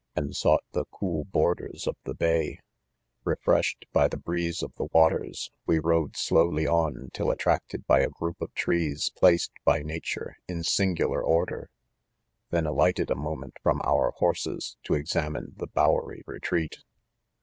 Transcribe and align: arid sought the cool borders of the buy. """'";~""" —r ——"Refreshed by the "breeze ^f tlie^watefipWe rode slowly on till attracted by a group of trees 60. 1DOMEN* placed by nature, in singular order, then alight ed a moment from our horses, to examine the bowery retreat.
arid 0.17 0.35
sought 0.35 0.63
the 0.71 0.85
cool 0.85 1.25
borders 1.25 1.85
of 1.85 1.95
the 2.05 2.15
buy. 2.15 2.57
"""'";~""" 3.05 3.05
—r 3.23 3.23
——"Refreshed 3.23 3.85
by 3.93 4.07
the 4.07 4.17
"breeze 4.17 4.61
^f 4.63 4.73
tlie^watefipWe 4.73 5.81
rode 5.83 6.17
slowly 6.17 6.65
on 6.65 7.11
till 7.13 7.29
attracted 7.29 7.85
by 7.85 7.99
a 7.99 8.09
group 8.09 8.41
of 8.41 8.51
trees 8.55 9.03
60. 9.19 9.19
1DOMEN* 9.19 9.19
placed 9.19 9.51
by 9.63 9.83
nature, 9.83 10.37
in 10.47 10.63
singular 10.63 11.21
order, 11.23 11.69
then 12.49 12.65
alight 12.65 12.99
ed 12.99 13.11
a 13.11 13.15
moment 13.15 13.53
from 13.61 13.79
our 13.83 14.09
horses, 14.17 14.75
to 14.85 14.95
examine 14.95 15.53
the 15.57 15.67
bowery 15.67 16.23
retreat. 16.25 16.79